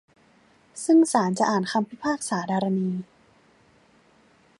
[0.83, 2.89] ซึ่งศาลจะอ่านคำพิพากษาดารณี